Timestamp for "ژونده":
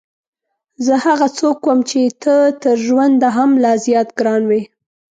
2.87-3.29